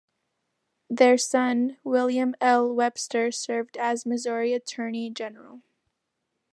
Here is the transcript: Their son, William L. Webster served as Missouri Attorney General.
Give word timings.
Their 0.89 1.15
son, 1.19 1.77
William 1.83 2.33
L. 2.41 2.73
Webster 2.73 3.31
served 3.31 3.77
as 3.77 4.03
Missouri 4.03 4.51
Attorney 4.51 5.11
General. 5.11 5.61